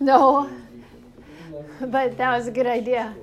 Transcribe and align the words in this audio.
No, 0.00 0.50
but 1.80 2.16
that 2.16 2.36
was 2.36 2.46
a 2.46 2.50
good 2.50 2.66
idea. 2.66 3.14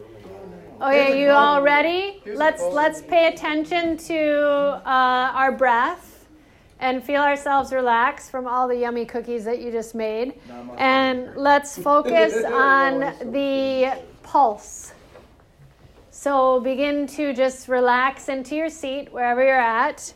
Okay, 0.80 1.20
you 1.22 1.32
all 1.32 1.62
ready? 1.64 2.22
Let's 2.26 2.62
let's 2.62 3.02
pay 3.02 3.28
attention 3.28 3.98
to 3.98 4.82
uh, 4.86 5.32
our 5.34 5.52
breath 5.52 6.28
and 6.80 7.04
feel 7.04 7.22
ourselves 7.22 7.74
relax 7.74 8.30
from 8.30 8.46
all 8.46 8.68
the 8.68 8.76
yummy 8.78 9.06
cookies 9.06 9.44
that 9.46 9.60
you 9.60 9.72
just 9.72 9.96
made. 9.96 10.40
And 10.78 11.36
let's 11.36 11.78
focus 11.78 12.36
on 12.46 13.00
the 13.32 14.00
pulse. 14.22 14.94
So 16.12 16.60
begin 16.60 17.08
to 17.08 17.34
just 17.34 17.68
relax 17.68 18.30
into 18.30 18.56
your 18.56 18.70
seat 18.70 19.12
wherever 19.12 19.44
you're 19.44 19.60
at, 19.60 20.14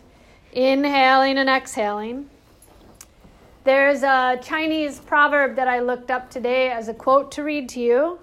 inhaling 0.52 1.38
and 1.38 1.50
exhaling. 1.50 2.30
There's 3.64 4.02
a 4.02 4.40
Chinese 4.42 5.00
proverb 5.00 5.56
that 5.56 5.68
I 5.68 5.82
looked 5.82 6.10
up 6.10 6.32
today 6.32 6.72
as 6.72 6.88
a 6.88 6.94
quote 6.96 7.32
to 7.34 7.44
read 7.44 7.70
to 7.70 7.80
you. 7.80 8.20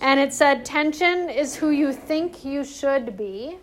And 0.00 0.18
it 0.18 0.34
said, 0.34 0.64
Tension 0.64 1.30
is 1.30 1.54
who 1.54 1.70
you 1.70 1.92
think 1.92 2.44
you 2.44 2.64
should 2.64 3.16
be, 3.16 3.58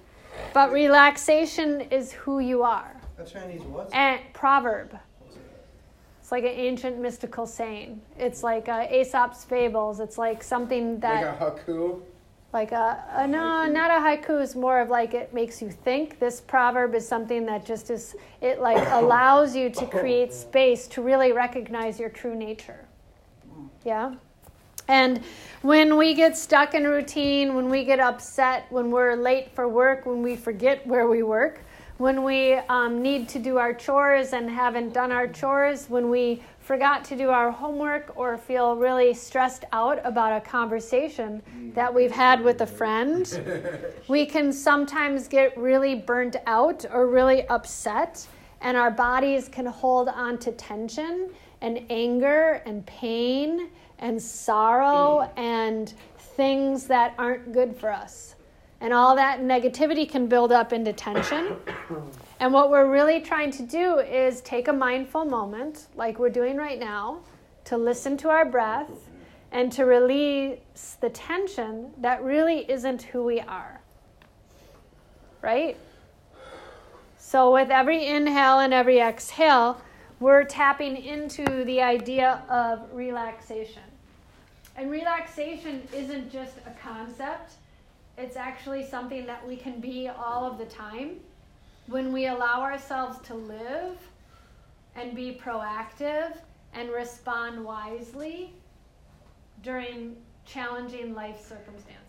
but 0.54 0.72
relaxation 0.72 1.81
is 1.81 2.14
who 2.14 2.40
you 2.40 2.64
are. 2.64 2.95
A 3.20 3.26
Chinese 3.26 3.62
what? 3.64 3.94
And 3.94 4.22
proverb. 4.34 4.98
It's 6.22 6.31
like 6.31 6.45
an 6.45 6.52
ancient 6.52 7.00
mystical 7.00 7.45
saying. 7.45 8.02
It's 8.17 8.42
like 8.42 8.70
uh, 8.70 8.88
Aesop's 8.90 9.44
fables. 9.44 10.00
It's 10.00 10.17
like 10.17 10.42
something 10.42 11.02
that. 11.02 11.42
Like 11.42 11.58
a 11.58 11.70
haiku? 11.70 12.02
Like 12.54 12.72
a, 12.72 13.04
a 13.16 13.28
no, 13.28 13.66
not 13.66 13.90
a 13.90 13.96
haiku. 13.96 14.40
Is 14.40 14.56
more 14.56 14.80
of 14.80 14.90
like 14.90 15.16
it 15.16 15.34
makes 15.34 15.60
you 15.60 15.72
think. 15.72 16.20
This 16.20 16.40
proverb 16.40 16.94
is 16.94 17.08
something 17.08 17.48
that 17.48 17.66
just 17.66 17.90
is. 17.90 18.16
It 18.42 18.62
like 18.62 18.88
allows 18.92 19.56
you 19.56 19.72
to 19.72 19.86
create 19.88 20.32
space 20.32 20.88
to 20.90 21.02
really 21.02 21.32
recognize 21.32 22.00
your 22.00 22.10
true 22.10 22.36
nature. 22.36 22.86
Yeah. 23.84 24.14
And 24.88 25.23
when 25.62 25.98
we 25.98 26.14
get 26.14 26.38
stuck 26.38 26.76
in 26.76 26.84
routine, 26.84 27.56
when 27.56 27.70
we 27.70 27.86
get 27.86 28.00
upset, 28.00 28.66
when 28.70 28.92
we're 28.92 29.16
late 29.16 29.56
for 29.56 29.67
work, 29.67 30.06
when 30.06 30.22
we 30.22 30.36
forget 30.36 30.86
where 30.86 31.08
we 31.08 31.23
work, 31.23 31.62
when 32.04 32.22
we 32.26 32.56
um, 32.68 33.02
need 33.02 33.30
to 33.30 33.40
do 33.40 33.58
our 33.58 33.73
chores 33.73 34.34
and 34.34 34.50
haven't 34.50 34.92
done 34.92 35.09
our 35.09 35.26
chores, 35.26 35.90
when 35.90 36.10
we 36.10 36.44
forgot 36.60 37.02
to 37.06 37.16
do 37.16 37.30
our 37.30 37.50
homework 37.50 38.12
or 38.18 38.38
feel 38.38 38.76
really 38.76 39.14
stressed 39.14 39.64
out 39.72 40.02
about 40.04 40.36
a 40.36 40.42
conversation 40.42 41.42
that 41.73 41.94
we've 41.94 42.12
had 42.12 42.44
with 42.44 42.60
a 42.60 42.68
friend, 42.68 43.42
we 44.10 44.26
can 44.26 44.52
sometimes 44.52 45.30
get 45.30 45.58
really 45.58 45.95
burnt 45.95 46.36
out 46.45 46.86
or 46.92 47.08
really 47.08 47.48
upset, 47.48 48.28
and 48.60 48.76
our 48.76 48.92
bodies 48.92 49.48
can 49.48 49.66
hold 49.66 50.10
on 50.10 50.38
to 50.38 50.52
tension 50.52 51.30
and 51.62 51.86
anger 51.90 52.62
and 52.66 52.86
pain 52.86 53.70
and 54.00 54.22
sorrow 54.22 55.32
and 55.38 55.94
things 56.36 56.86
that 56.86 57.14
aren't 57.17 57.54
good 57.54 57.73
for 57.73 57.90
us. 57.90 58.36
And 58.84 58.94
all 58.94 59.16
that 59.16 59.39
negativity 59.39 60.08
can 60.08 60.28
build 60.28 60.52
up 60.52 60.73
into 60.73 60.92
tension. 60.92 61.56
And 62.42 62.52
what 62.52 62.70
we're 62.70 62.92
really 62.92 63.22
trying 63.22 63.50
to 63.52 63.64
do 63.64 64.00
is 64.00 64.42
take 64.42 64.67
a 64.67 64.73
mindful 64.73 65.23
moment, 65.23 65.88
like 65.95 66.20
we're 66.20 66.30
doing 66.30 66.58
right 66.58 66.78
now, 66.78 67.20
to 67.64 67.78
listen 67.78 68.17
to 68.17 68.30
our 68.30 68.44
breath 68.44 68.92
and 69.54 69.72
to 69.72 69.86
release 69.86 70.98
the 71.00 71.09
tension 71.11 71.92
that 72.00 72.22
really 72.26 72.70
isn't 72.70 73.04
who 73.04 73.23
we 73.23 73.39
are. 73.39 73.80
Right? 75.42 75.78
So, 77.17 77.54
with 77.54 77.70
every 77.70 78.06
inhale 78.06 78.59
and 78.59 78.73
every 78.73 79.00
exhale, 79.00 79.80
we're 80.20 80.44
tapping 80.44 80.98
into 80.98 81.64
the 81.64 81.81
idea 81.81 82.44
of 82.50 82.81
relaxation. 82.92 83.84
And 84.76 84.92
relaxation 84.92 85.88
isn't 85.94 86.34
just 86.34 86.58
a 86.67 86.72
concept, 86.81 87.54
it's 88.17 88.36
actually 88.36 88.86
something 88.86 89.26
that 89.26 89.45
we 89.48 89.55
can 89.55 89.80
be 89.80 90.08
all 90.08 90.45
of 90.45 90.58
the 90.58 90.65
time 90.65 91.20
when 91.88 92.14
we 92.14 92.27
allow 92.27 92.61
ourselves 92.61 93.20
to 93.27 93.33
live 93.33 93.98
and 94.95 95.15
be 95.15 95.39
proactive 95.43 96.38
and 96.73 96.89
respond 96.92 97.64
wisely 97.64 98.54
during 99.64 100.15
challenging 100.45 101.14
life 101.14 101.39
circumstances. 101.39 101.99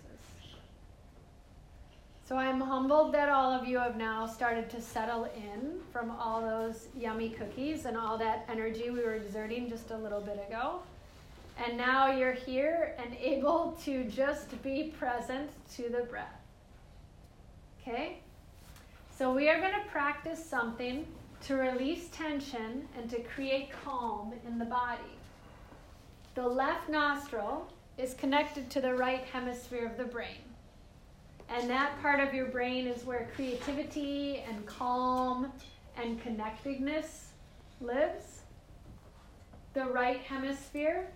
So 2.27 2.37
I'm 2.37 2.61
humbled 2.61 3.13
that 3.15 3.29
all 3.29 3.53
of 3.53 3.67
you 3.69 3.79
have 3.79 3.97
now 3.97 4.27
started 4.27 4.71
to 4.71 4.81
settle 4.81 5.25
in 5.37 5.81
from 5.93 6.11
all 6.11 6.41
those 6.41 6.87
yummy 6.97 7.31
cookies 7.31 7.85
and 7.85 7.97
all 7.97 8.17
that 8.19 8.47
energy 8.49 8.91
we 8.91 9.03
were 9.03 9.15
exerting 9.15 9.69
just 9.69 9.91
a 9.91 9.97
little 9.97 10.21
bit 10.21 10.43
ago. 10.49 10.81
And 11.57 11.77
now 11.77 12.11
you're 12.11 12.33
here 12.33 12.95
and 12.99 13.15
able 13.17 13.79
to 13.85 14.05
just 14.05 14.61
be 14.63 14.93
present 14.99 15.51
to 15.77 15.89
the 15.89 16.03
breath. 16.03 16.41
Okay? 17.81 18.19
So 19.17 19.33
we 19.33 19.49
are 19.49 19.61
going 19.61 19.75
to 19.75 19.89
practice 19.91 20.45
something 20.45 21.07
to 21.47 21.55
release 21.55 22.09
tension 22.09 22.89
and 22.99 23.09
to 23.11 23.21
create 23.23 23.71
calm 23.85 24.33
in 24.47 24.59
the 24.59 24.65
body. 24.65 25.03
The 26.35 26.47
left 26.47 26.89
nostril 26.89 27.69
is 27.97 28.15
connected 28.15 28.71
to 28.71 28.81
the 28.81 28.95
right 28.95 29.25
hemisphere 29.33 29.87
of 29.87 29.97
the 29.97 30.05
brain. 30.05 30.43
And 31.49 31.69
that 31.71 32.01
part 32.03 32.21
of 32.21 32.35
your 32.35 32.47
brain 32.47 32.87
is 32.87 33.05
where 33.05 33.29
creativity 33.37 34.43
and 34.49 34.65
calm 34.67 35.53
and 35.97 36.21
connectedness 36.21 37.29
lives. 37.81 38.41
The 39.75 39.85
right 39.85 40.21
hemisphere 40.21 41.07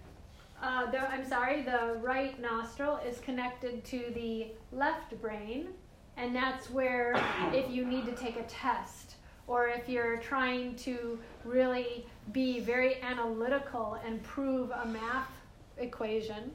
uh, 0.63 0.91
the, 0.91 1.01
I'm 1.01 1.25
sorry, 1.25 1.63
the 1.63 1.99
right 2.01 2.41
nostril 2.41 2.99
is 3.07 3.19
connected 3.21 3.85
to 3.87 4.13
the 4.15 4.49
left 4.73 5.21
brain, 5.21 5.69
and 6.17 6.35
that's 6.35 6.71
where 6.71 7.15
if 7.53 7.71
you 7.71 7.85
need 7.85 8.07
to 8.07 8.13
take 8.13 8.37
a 8.37 8.43
test 8.45 9.15
or 9.47 9.69
if 9.69 9.89
you're 9.89 10.19
trying 10.19 10.77
to 10.77 11.19
really 11.45 12.05
be 12.33 12.61
very 12.61 13.01
analytical 13.03 13.99
and 14.05 14.23
prove 14.23 14.71
a 14.71 14.87
math 14.87 15.31
equation, 15.79 16.53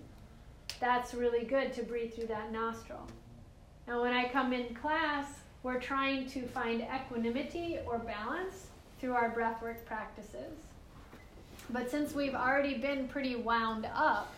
that's 0.80 1.14
really 1.14 1.46
good 1.46 1.74
to 1.74 1.84
breathe 1.84 2.14
through 2.14 2.28
that 2.28 2.52
nostril. 2.52 3.08
Now, 3.88 4.02
when 4.02 4.14
I 4.14 4.30
come 4.30 4.54
in 4.54 4.76
class, 4.76 5.26
we're 5.64 5.80
trying 5.80 6.28
to 6.28 6.46
find 6.48 6.82
equanimity 6.82 7.80
or 7.86 7.98
balance 8.00 8.68
through 9.00 9.14
our 9.14 9.34
breathwork 9.34 9.84
practices. 9.86 10.54
But 11.70 11.90
since 11.90 12.14
we've 12.14 12.36
already 12.36 12.78
been 12.78 13.08
pretty 13.08 13.36
wound 13.36 13.88
up, 13.94 14.34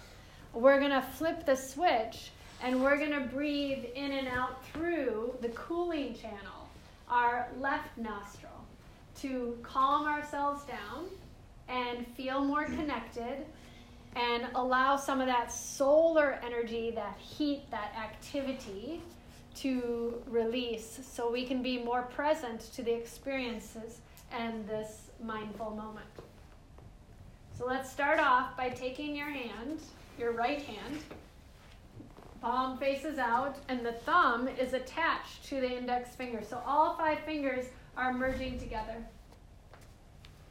we're 0.53 0.80
going 0.80 0.91
to 0.91 1.02
flip 1.02 1.46
the 1.46 1.56
switch 1.56 2.31
and 2.63 2.81
we're 2.81 2.97
going 2.97 3.12
to 3.12 3.28
breathe 3.28 3.86
in 3.96 4.12
and 4.12 4.28
out 4.28 4.66
through 4.68 5.35
the 5.41 5.50
cooling 5.50 6.16
channel, 6.16 6.69
our 7.09 7.50
left 7.59 7.97
nostril, 7.97 8.52
to 9.22 9.58
calm 9.64 10.08
ourselves 10.08 10.64
down 10.64 11.06
and 11.68 12.08
feel 12.16 12.44
more 12.44 12.66
connected 12.66 13.46
and 14.16 14.47
allow 14.56 14.96
some 14.96 15.19
of 15.19 15.28
that 15.28 15.52
solar 15.52 16.40
energy, 16.44 16.91
that 16.91 17.18
heat, 17.19 17.69
that 17.72 17.94
activity 17.97 19.02
to 19.56 20.22
release 20.28 21.00
so 21.09 21.30
we 21.30 21.46
can 21.46 21.62
be 21.62 21.78
more 21.78 22.03
present 22.03 22.62
to 22.74 22.84
the 22.84 22.94
experiences 22.94 24.00
and 24.31 24.68
this 24.68 25.09
mindful 25.22 25.72
moment. 25.72 26.08
So 27.58 27.66
let's 27.66 27.90
start 27.90 28.20
off 28.20 28.58
by 28.58 28.70
taking 28.70 29.16
your 29.16 29.30
hand, 29.30 29.80
your 30.20 30.34
right 30.34 30.62
hand, 30.62 31.00
palm 32.42 32.78
faces 32.78 33.18
out, 33.18 33.56
and 33.70 33.86
the 33.86 33.94
thumb 33.94 34.50
is 34.50 34.74
attached 34.74 35.46
to 35.46 35.62
the 35.62 35.78
index 35.78 36.16
finger. 36.16 36.42
So 36.48 36.62
all 36.66 36.96
five 36.98 37.20
fingers 37.20 37.66
are 37.96 38.14
merging 38.14 38.60
together. 38.60 38.98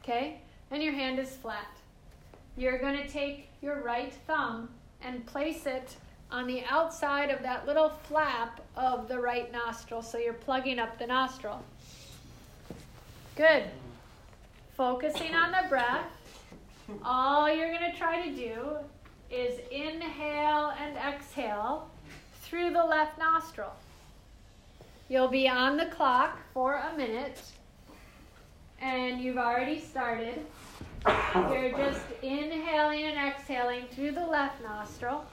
Okay? 0.03 0.41
And 0.71 0.81
your 0.81 0.93
hand 0.93 1.19
is 1.19 1.29
flat. 1.35 1.77
You're 2.57 2.79
going 2.79 2.97
to 2.97 3.07
take 3.07 3.49
your 3.61 3.83
right 3.83 4.13
thumb 4.25 4.69
and 5.03 5.25
place 5.27 5.67
it 5.67 5.95
on 6.31 6.47
the 6.47 6.63
outside 6.65 7.29
of 7.29 7.43
that 7.43 7.67
little 7.67 7.89
flap 7.89 8.61
of 8.75 9.07
the 9.07 9.19
right 9.19 9.51
nostril. 9.51 10.01
So 10.01 10.17
you're 10.17 10.33
plugging 10.33 10.79
up 10.79 10.97
the 10.97 11.05
nostril. 11.05 11.63
Good. 13.35 13.65
Focusing 14.75 15.35
on 15.35 15.51
the 15.51 15.69
breath. 15.69 16.07
All 17.03 17.53
you're 17.53 17.71
going 17.71 17.91
to 17.91 17.97
try 17.97 18.27
to 18.27 18.35
do 18.35 18.77
is 19.31 19.59
inhale 19.71 20.73
and 20.79 20.95
exhale 20.97 21.89
through 22.41 22.71
the 22.71 22.83
left 22.83 23.17
nostril. 23.17 23.73
You'll 25.09 25.27
be 25.27 25.47
on 25.47 25.77
the 25.77 25.87
clock 25.87 26.39
for 26.53 26.75
a 26.75 26.95
minute, 26.97 27.41
and 28.79 29.19
you've 29.21 29.37
already 29.37 29.79
started. 29.79 30.45
You're 31.05 31.71
just 31.71 32.05
inhaling 32.23 33.03
and 33.03 33.29
exhaling 33.29 33.85
through 33.91 34.11
the 34.11 34.25
left 34.25 34.61
nostril, 34.63 35.25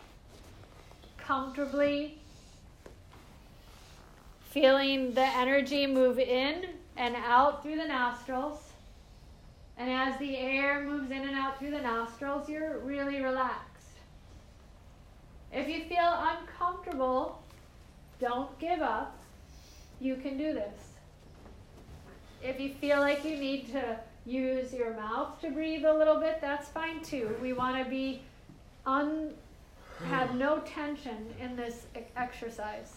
comfortably 1.17 2.19
feeling 4.51 5.15
the 5.15 5.25
energy 5.25 5.87
move 5.87 6.19
in 6.19 6.67
and 6.99 7.17
out 7.17 7.63
through 7.63 7.77
the 7.77 7.87
nostrils 7.87 8.72
And 9.83 9.91
as 9.91 10.17
the 10.21 10.37
air 10.37 10.85
moves 10.85 11.11
in 11.11 11.23
and 11.23 11.37
out 11.37 11.59
through 11.59 11.73
the 11.73 11.81
nostrils, 11.81 12.49
you're 12.49 12.79
really 12.79 13.21
relaxed. 13.21 13.97
If 15.53 15.67
you 15.67 15.83
feel 15.87 15.99
uncomfortable, 15.99 17.43
don't 18.21 18.57
give 18.61 18.81
up. 18.81 19.19
You 20.01 20.15
can 20.15 20.39
do 20.39 20.53
this. 20.53 20.79
If 22.45 22.61
you 22.61 22.75
feel 22.75 23.01
like 23.01 23.25
you 23.25 23.37
need 23.37 23.73
to 23.73 23.99
use 24.25 24.73
your 24.73 24.95
mouth 24.95 25.41
to 25.41 25.51
breathe 25.51 25.85
a 25.85 25.93
little 25.93 26.21
bit, 26.21 26.39
that's 26.41 26.69
fine 26.69 27.03
too. 27.03 27.35
We 27.43 27.53
want 27.53 27.83
to 27.83 27.91
be 27.91 28.23
un 28.87 29.35
have 30.05 30.37
no 30.37 30.61
tension 30.61 31.35
in 31.41 31.57
this 31.57 31.87
exercise. 32.17 32.95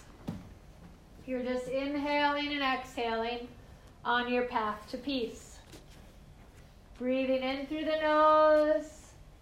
You're 1.25 1.41
just 1.41 1.67
inhaling 1.67 2.53
and 2.53 2.61
exhaling 2.61 3.47
on 4.03 4.31
your 4.31 4.43
path 4.43 4.87
to 4.91 4.99
peace. 4.99 5.54
Breathing 6.97 7.43
in 7.43 7.67
through 7.67 7.83
the 7.83 7.99
nose 8.01 8.89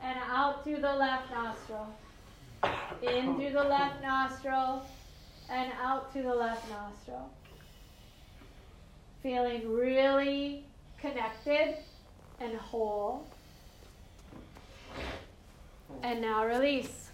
and 0.02 0.18
out 0.28 0.64
through 0.64 0.82
the 0.82 0.94
left 0.94 1.30
nostril. 1.32 1.88
In 3.04 3.36
through 3.36 3.52
the 3.52 3.64
left 3.64 4.02
nostril 4.02 4.84
and 5.52 5.72
out 5.80 6.12
through 6.12 6.24
the 6.24 6.34
left 6.34 6.68
nostril. 6.72 7.30
Feeling 9.22 9.72
really 9.72 10.66
connected 11.00 11.78
and 12.40 12.56
whole. 12.58 13.28
And 16.02 16.22
now 16.22 16.46
release. 16.46 17.12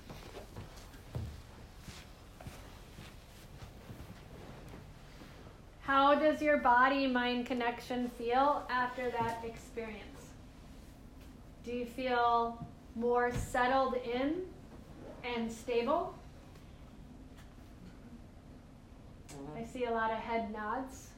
How 5.81 6.15
does 6.15 6.41
your 6.41 6.59
body 6.59 7.07
mind 7.07 7.45
connection 7.45 8.09
feel 8.17 8.63
after 8.69 9.11
that 9.11 9.43
experience? 9.43 10.18
Do 11.69 11.75
you 11.75 11.85
feel 11.85 12.65
more 12.95 13.31
settled 13.31 13.93
in 13.93 14.37
and 15.23 15.51
stable? 15.51 16.15
I 19.55 19.63
see 19.65 19.85
a 19.85 19.91
lot 19.91 20.09
of 20.09 20.17
head 20.17 20.51
nods. 20.51 21.09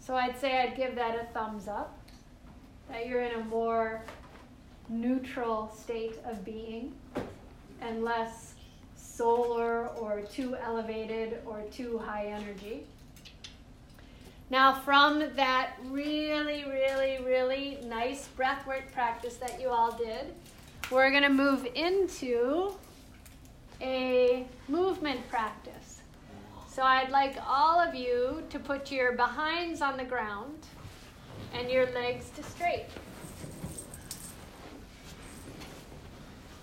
So 0.00 0.16
I'd 0.16 0.36
say 0.40 0.58
I'd 0.58 0.76
give 0.76 0.96
that 0.96 1.14
a 1.14 1.32
thumbs 1.32 1.68
up, 1.68 1.96
that 2.90 3.06
you're 3.06 3.22
in 3.22 3.40
a 3.40 3.44
more 3.44 4.02
neutral 4.88 5.72
state 5.72 6.18
of 6.24 6.44
being 6.44 6.92
and 7.80 8.02
less 8.02 8.54
solar 8.96 9.86
or 9.86 10.22
too 10.22 10.56
elevated 10.56 11.38
or 11.46 11.62
too 11.70 11.96
high 11.96 12.26
energy. 12.26 12.88
Now, 14.50 14.74
from 14.74 15.20
that 15.36 15.76
really, 15.84 16.61
nice 18.04 18.28
breathwork 18.36 18.90
practice 18.92 19.36
that 19.36 19.60
you 19.60 19.68
all 19.68 19.92
did, 19.92 20.34
we're 20.90 21.10
going 21.10 21.22
to 21.22 21.28
move 21.28 21.68
into 21.76 22.72
a 23.80 24.44
movement 24.68 25.20
practice. 25.28 26.00
So, 26.68 26.82
I'd 26.82 27.10
like 27.10 27.36
all 27.46 27.78
of 27.78 27.94
you 27.94 28.42
to 28.50 28.58
put 28.58 28.90
your 28.90 29.12
behinds 29.12 29.82
on 29.82 29.96
the 29.96 30.04
ground 30.04 30.66
and 31.54 31.70
your 31.70 31.86
legs 31.92 32.30
to 32.30 32.42
straight. 32.42 32.86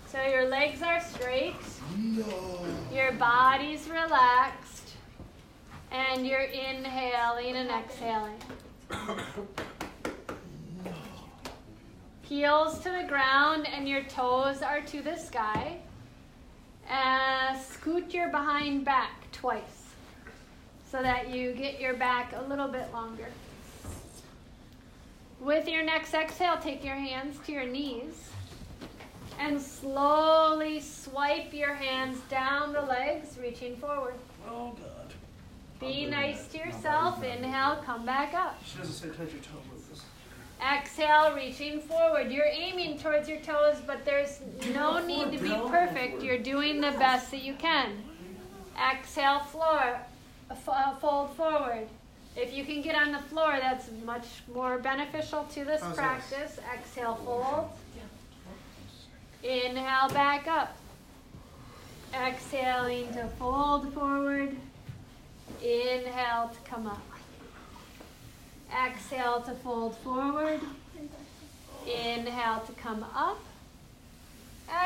So, 0.08 0.20
your 0.22 0.46
legs 0.46 0.82
are 0.82 1.00
straight. 1.00 1.54
Your 2.92 3.12
body's 3.12 3.88
relaxed. 3.88 4.90
And 5.90 6.26
you're 6.26 6.40
inhaling 6.40 7.56
and 7.56 7.70
exhaling. 7.70 8.40
Heels 12.30 12.78
to 12.84 12.90
the 12.90 13.02
ground 13.08 13.66
and 13.66 13.88
your 13.88 14.04
toes 14.04 14.62
are 14.62 14.80
to 14.82 15.02
the 15.02 15.16
sky. 15.16 15.78
Uh, 16.88 17.58
scoot 17.58 18.14
your 18.14 18.28
behind 18.28 18.84
back 18.84 19.28
twice 19.32 19.88
so 20.88 21.02
that 21.02 21.30
you 21.30 21.52
get 21.52 21.80
your 21.80 21.94
back 21.94 22.32
a 22.36 22.42
little 22.42 22.68
bit 22.68 22.86
longer. 22.92 23.26
With 25.40 25.66
your 25.66 25.82
next 25.82 26.14
exhale, 26.14 26.56
take 26.56 26.84
your 26.84 26.94
hands 26.94 27.36
to 27.46 27.52
your 27.52 27.66
knees 27.66 28.30
and 29.40 29.60
slowly 29.60 30.78
swipe 30.78 31.52
your 31.52 31.74
hands 31.74 32.20
down 32.30 32.72
the 32.72 32.82
legs, 32.82 33.38
reaching 33.42 33.76
forward. 33.76 34.14
Oh, 34.48 34.76
God. 34.78 35.14
Be 35.80 36.06
nice 36.06 36.46
to 36.52 36.58
yourself. 36.58 37.24
Inhale, 37.24 37.82
come 37.84 38.06
back 38.06 38.34
up. 38.34 38.62
She 38.64 38.78
doesn't 38.78 38.94
say 38.94 39.08
touch 39.08 39.32
your 39.32 39.42
toe, 39.42 39.58
Lucas. 39.68 39.69
Exhale, 40.62 41.32
reaching 41.34 41.80
forward. 41.80 42.30
You're 42.30 42.44
aiming 42.44 42.98
towards 42.98 43.28
your 43.28 43.38
toes, 43.40 43.76
but 43.86 44.04
there's 44.04 44.40
no 44.74 45.04
need 45.04 45.32
to 45.32 45.38
be 45.38 45.54
perfect. 45.68 46.22
You're 46.22 46.38
doing 46.38 46.80
the 46.80 46.92
best 46.92 47.30
that 47.30 47.42
you 47.42 47.54
can. 47.54 48.02
Exhale, 48.92 49.40
floor, 49.40 50.00
uh, 50.50 50.94
fold 50.96 51.34
forward. 51.34 51.88
If 52.36 52.52
you 52.52 52.64
can 52.64 52.82
get 52.82 52.94
on 52.94 53.12
the 53.12 53.18
floor, 53.18 53.58
that's 53.60 53.90
much 54.04 54.26
more 54.54 54.78
beneficial 54.78 55.44
to 55.54 55.64
this 55.64 55.82
practice. 55.94 56.58
Exhale, 56.72 57.16
fold. 57.24 57.70
Inhale 59.42 60.10
back 60.10 60.46
up. 60.46 60.76
Exhaling 62.14 63.12
to 63.14 63.26
fold 63.38 63.92
forward. 63.94 64.56
Inhale 65.62 66.50
to 66.52 66.70
come 66.70 66.86
up. 66.86 67.02
Exhale 68.72 69.40
to 69.42 69.52
fold 69.52 69.96
forward. 69.98 70.60
Inhale 71.86 72.60
to 72.60 72.72
come 72.72 73.04
up. 73.14 73.40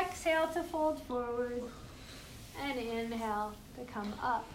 Exhale 0.01 0.47
to 0.49 0.63
fold 0.63 1.01
forward. 1.03 1.61
And 2.61 2.79
inhale 2.79 3.53
to 3.77 3.85
come 3.91 4.13
up. 4.21 4.47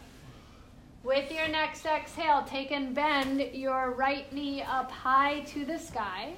With 1.02 1.32
your 1.32 1.48
next 1.48 1.86
exhale, 1.86 2.44
take 2.46 2.72
and 2.72 2.94
bend 2.94 3.40
your 3.54 3.92
right 3.92 4.30
knee 4.32 4.62
up 4.62 4.90
high 4.90 5.40
to 5.40 5.64
the 5.64 5.78
sky. 5.78 6.32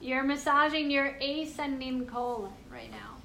You're 0.00 0.22
massaging 0.22 0.90
your 0.90 1.16
ascending 1.20 2.06
colon 2.06 2.52
right 2.72 2.90
now. 2.90 3.16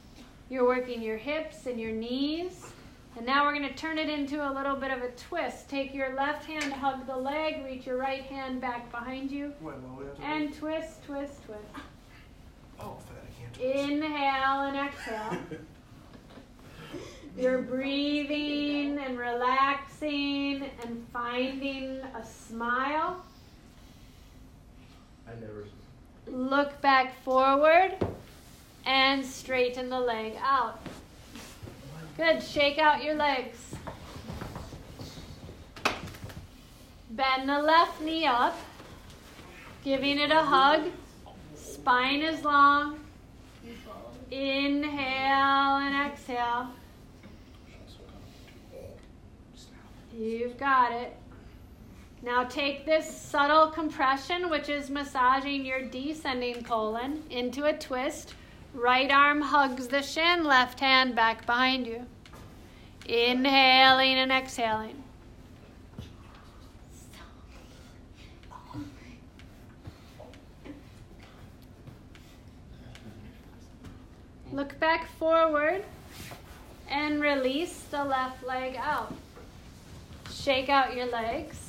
You're 0.49 0.65
working 0.65 1.01
your 1.01 1.17
hips 1.17 1.65
and 1.65 1.79
your 1.79 1.91
knees. 1.91 2.72
And 3.15 3.25
now 3.25 3.45
we're 3.45 3.53
going 3.53 3.67
to 3.67 3.75
turn 3.75 3.97
it 3.97 4.09
into 4.09 4.47
a 4.47 4.51
little 4.51 4.75
bit 4.75 4.91
of 4.91 5.01
a 5.03 5.09
twist. 5.11 5.69
Take 5.69 5.93
your 5.93 6.15
left 6.15 6.45
hand, 6.45 6.73
hug 6.73 7.05
the 7.05 7.15
leg, 7.15 7.63
reach 7.63 7.85
your 7.85 7.97
right 7.97 8.23
hand 8.23 8.59
back 8.59 8.91
behind 8.91 9.31
you. 9.31 9.53
Wait, 9.61 9.75
well, 9.83 10.01
and 10.21 10.53
twist, 10.53 11.03
twist, 11.05 11.43
twist. 11.45 11.61
Oh, 12.79 12.97
fat, 13.05 13.23
I 13.23 13.39
can't 13.39 13.53
twist. 13.53 13.91
Inhale 13.91 14.61
and 14.61 14.77
exhale. 14.77 15.37
You're 17.37 17.61
breathing 17.61 18.99
and 18.99 19.17
relaxing 19.17 20.69
and 20.83 21.05
finding 21.11 21.99
a 22.15 22.25
smile. 22.25 23.23
I 25.27 25.39
never 25.39 25.65
Look 26.27 26.79
back 26.81 27.21
forward 27.23 27.95
and 28.85 29.25
straighten 29.25 29.89
the 29.89 29.99
leg 29.99 30.35
out. 30.41 30.79
Good. 32.15 32.43
Shake 32.43 32.77
out 32.77 33.03
your 33.03 33.15
legs. 33.15 33.57
Bend 37.09 37.49
the 37.49 37.59
left 37.59 38.01
knee 38.01 38.25
up, 38.25 38.55
giving 39.83 40.19
it 40.19 40.31
a 40.31 40.41
hug. 40.41 40.89
Spine 41.55 42.21
is 42.21 42.43
long. 42.43 42.99
Inhale 44.31 45.77
and 45.77 46.11
exhale. 46.11 46.69
You've 50.15 50.57
got 50.57 50.91
it. 50.91 51.15
Now 52.21 52.43
take 52.45 52.85
this 52.85 53.09
subtle 53.09 53.67
compression, 53.67 54.49
which 54.49 54.69
is 54.69 54.89
massaging 54.89 55.65
your 55.65 55.81
descending 55.81 56.63
colon, 56.63 57.23
into 57.29 57.65
a 57.65 57.73
twist. 57.73 58.35
Right 58.73 59.11
arm 59.11 59.41
hugs 59.41 59.87
the 59.87 60.01
shin, 60.01 60.43
left 60.43 60.79
hand 60.79 61.15
back 61.15 61.45
behind 61.45 61.85
you. 61.85 62.05
Inhaling 63.05 64.15
and 64.15 64.31
exhaling. 64.31 65.03
Look 74.51 74.79
back 74.79 75.07
forward 75.17 75.83
and 76.87 77.19
release 77.19 77.83
the 77.89 78.03
left 78.03 78.43
leg 78.43 78.75
out. 78.75 79.13
Shake 80.31 80.69
out 80.69 80.95
your 80.95 81.07
legs. 81.07 81.62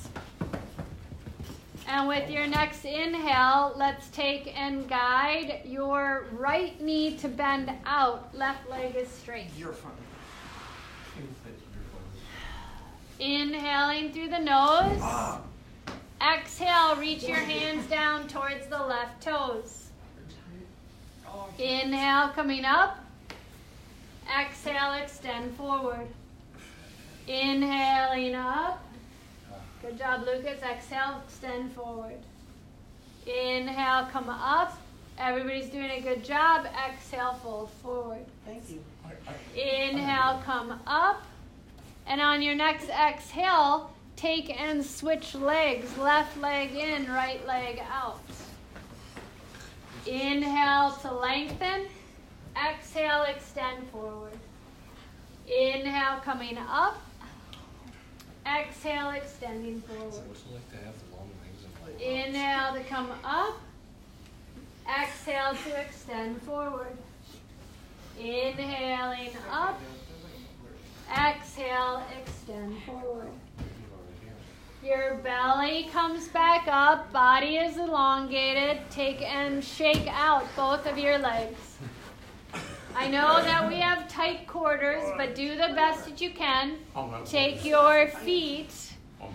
And 1.86 2.08
with 2.08 2.30
your 2.30 2.46
next 2.46 2.84
inhale, 2.84 3.74
let's 3.76 4.08
take 4.08 4.56
and 4.58 4.88
guide 4.88 5.60
your 5.64 6.26
right 6.32 6.80
knee 6.80 7.16
to 7.18 7.28
bend 7.28 7.70
out. 7.84 8.34
Left 8.34 8.68
leg 8.70 8.96
is 8.96 9.08
straight. 9.08 9.48
You're 9.58 9.72
fine. 9.72 9.92
Inhaling 13.20 14.12
through 14.12 14.28
the 14.28 14.38
nose. 14.38 14.98
Ah. 15.00 15.40
Exhale, 16.20 16.96
reach 16.96 17.22
your 17.22 17.36
hands 17.36 17.86
down 17.88 18.28
towards 18.28 18.66
the 18.66 18.78
left 18.78 19.22
toes. 19.22 19.90
Inhale, 21.58 22.28
coming 22.30 22.64
up. 22.64 22.98
Exhale, 24.40 24.94
extend 24.94 25.54
forward. 25.56 26.08
Inhaling 27.28 28.34
up. 28.34 28.82
Good 29.84 29.98
job, 29.98 30.24
Lucas. 30.24 30.62
Exhale, 30.62 31.20
extend 31.26 31.70
forward. 31.72 32.16
Inhale, 33.26 34.06
come 34.10 34.30
up. 34.30 34.78
Everybody's 35.18 35.68
doing 35.68 35.90
a 35.90 36.00
good 36.00 36.24
job. 36.24 36.66
Exhale, 36.88 37.34
fold 37.42 37.68
forward. 37.82 38.24
Thank 38.46 38.62
you. 38.70 38.82
Inhale, 39.54 40.40
come 40.46 40.80
up. 40.86 41.22
And 42.06 42.22
on 42.22 42.40
your 42.40 42.54
next 42.54 42.88
exhale, 42.88 43.90
take 44.16 44.58
and 44.58 44.82
switch 44.82 45.34
legs. 45.34 45.98
Left 45.98 46.34
leg 46.40 46.74
in, 46.74 47.06
right 47.12 47.46
leg 47.46 47.82
out. 47.92 48.22
Inhale 50.06 50.92
to 51.02 51.12
lengthen. 51.12 51.88
Exhale, 52.56 53.24
extend 53.24 53.86
forward. 53.90 54.38
Inhale, 55.46 56.20
coming 56.20 56.56
up. 56.56 56.96
Exhale, 58.46 59.10
extending 59.10 59.80
forward. 59.82 60.12
Like 60.52 60.70
to 60.70 60.76
have 60.84 60.94
the 60.98 61.16
long 61.16 61.30
legs 61.42 61.64
and 61.98 62.34
Inhale 62.34 62.74
to 62.74 62.84
come 62.84 63.10
up. 63.24 63.60
Exhale 64.86 65.54
to 65.64 65.80
extend 65.80 66.42
forward. 66.42 66.96
Inhaling 68.18 69.30
up. 69.50 69.80
Exhale, 71.10 72.02
extend 72.20 72.82
forward. 72.84 73.28
Your 74.84 75.14
belly 75.16 75.88
comes 75.92 76.28
back 76.28 76.68
up, 76.68 77.10
body 77.12 77.56
is 77.56 77.78
elongated. 77.78 78.78
Take 78.90 79.22
and 79.22 79.64
shake 79.64 80.06
out 80.08 80.44
both 80.54 80.86
of 80.86 80.98
your 80.98 81.18
legs. 81.18 81.78
I 82.96 83.08
know 83.08 83.42
that 83.42 83.68
we 83.68 83.76
have 83.76 84.08
tight 84.08 84.46
quarters, 84.46 85.02
but 85.16 85.34
do 85.34 85.50
the 85.56 85.72
best 85.74 86.04
that 86.06 86.20
you 86.20 86.30
can. 86.30 86.78
Take 87.24 87.64
your 87.64 88.08
feet 88.08 88.72
um, 89.20 89.28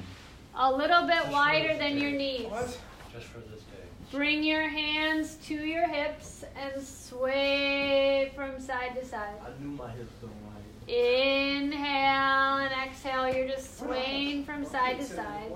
a 0.55 0.71
little 0.71 1.05
bit 1.05 1.27
wider 1.29 1.77
than 1.77 1.97
your 1.97 2.11
knees. 2.11 2.47
What? 2.47 2.77
Just 3.13 3.27
for 3.27 3.39
this 3.39 3.61
day. 3.61 3.83
Bring 4.11 4.43
your 4.43 4.67
hands 4.67 5.35
to 5.47 5.55
your 5.55 5.87
hips 5.87 6.45
and 6.55 6.81
sway 6.81 8.31
from 8.35 8.59
side 8.59 8.95
to 8.95 9.05
side. 9.05 9.35
I 9.45 9.61
knew 9.61 9.71
my 9.71 9.91
hips 9.91 10.13
don't 10.21 10.31
lie. 10.31 10.93
Inhale 10.93 12.57
and 12.57 12.73
exhale. 12.87 13.31
You're 13.33 13.47
just 13.47 13.77
swaying 13.77 14.45
from 14.45 14.65
side 14.65 14.99
to 14.99 15.05
side. 15.05 15.51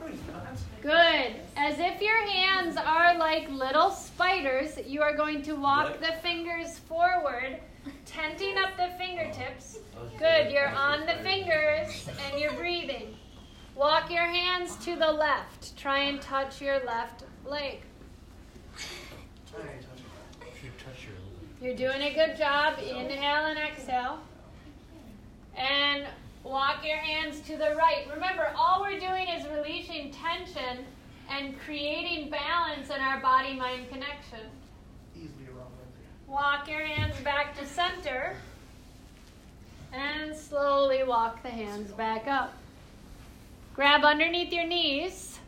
No, 0.00 0.06
he's 0.06 0.20
not. 0.32 0.46
Good. 0.82 0.92
As 1.66 1.80
if 1.80 2.00
your 2.00 2.22
hands 2.28 2.76
are 2.76 3.18
like 3.18 3.50
little 3.50 3.90
spiders, 3.90 4.78
you 4.86 5.02
are 5.02 5.16
going 5.16 5.42
to 5.42 5.54
walk 5.56 5.98
the 5.98 6.12
fingers 6.22 6.78
forward, 6.78 7.58
tenting 8.04 8.56
up 8.56 8.76
the 8.76 8.96
fingertips. 8.96 9.80
Good. 10.16 10.52
You're 10.52 10.68
on 10.68 11.06
the 11.06 11.14
fingers 11.24 12.08
and 12.24 12.40
you're 12.40 12.52
breathing. 12.52 13.16
Walk 13.74 14.12
your 14.12 14.22
hands 14.22 14.76
to 14.84 14.94
the 14.94 15.10
left. 15.10 15.76
Try 15.76 16.02
and 16.02 16.22
touch 16.22 16.60
your 16.60 16.78
left 16.84 17.24
leg. 17.44 17.80
I 19.52 19.62
ain't 19.62 19.82
touching 19.82 20.04
that. 20.38 20.46
If 20.46 20.62
you 20.62 20.70
touch 20.78 21.04
your 21.04 21.66
You're 21.68 21.76
doing 21.76 22.00
a 22.00 22.14
good 22.14 22.36
job. 22.38 22.78
Inhale 22.78 23.46
and 23.46 23.58
exhale. 23.58 24.20
And 25.56 26.06
walk 26.44 26.86
your 26.86 26.98
hands 26.98 27.40
to 27.40 27.56
the 27.56 27.74
right. 27.74 28.06
Remember, 28.14 28.52
all 28.56 28.82
we're 28.82 29.00
doing 29.00 29.26
is 29.26 29.44
releasing 29.48 30.12
tension 30.12 30.86
and 31.30 31.58
creating 31.60 32.30
balance 32.30 32.90
in 32.90 33.00
our 33.00 33.20
body 33.20 33.54
mind 33.54 33.88
connection. 33.88 34.40
Easily 35.14 35.48
with 35.48 36.28
Walk 36.28 36.68
your 36.68 36.84
hands 36.84 37.14
back 37.22 37.58
to 37.58 37.66
center. 37.66 38.36
And 39.92 40.36
slowly 40.36 41.04
walk 41.04 41.42
the 41.42 41.48
hands 41.48 41.90
back 41.92 42.26
up. 42.26 42.54
Grab 43.74 44.04
underneath 44.04 44.52
your 44.52 44.66
knees. 44.66 45.38